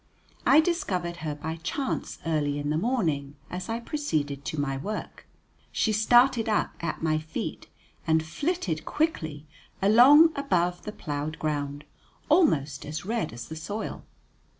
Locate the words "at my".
6.81-7.19